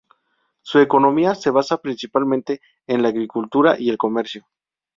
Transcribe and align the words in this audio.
Su 0.63 0.79
economía 0.79 1.35
se 1.35 1.51
basa 1.51 1.77
principalmente 1.77 2.59
en 2.87 3.03
la 3.03 3.09
agricultura 3.09 3.79
y 3.79 3.91
el 3.91 3.99
comercio. 3.99 4.47